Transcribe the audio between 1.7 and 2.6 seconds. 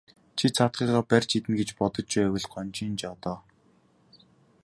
бодож байвал